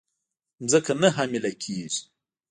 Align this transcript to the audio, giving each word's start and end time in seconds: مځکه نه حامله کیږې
مځکه 0.63 0.93
نه 1.01 1.09
حامله 1.15 1.51
کیږې 1.63 2.01